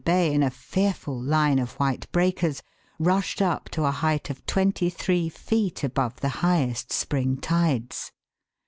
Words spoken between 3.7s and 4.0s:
a